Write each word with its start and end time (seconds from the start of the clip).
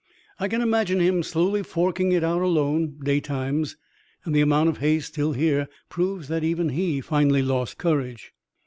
I 0.39 0.47
can 0.47 0.61
imagine 0.61 0.99
him 0.99 1.21
slowly 1.21 1.61
forking 1.61 2.11
it 2.11 2.23
out 2.23 2.41
alone, 2.41 2.95
daytimes, 3.03 3.77
and 4.25 4.35
the 4.35 4.41
amount 4.41 4.69
of 4.69 4.79
hay 4.79 4.99
still 4.99 5.33
here 5.33 5.67
proves 5.89 6.27
that 6.27 6.43
even 6.43 6.69
he 6.69 7.01
finally 7.01 7.43
lost 7.43 7.77
courage." 7.77 8.33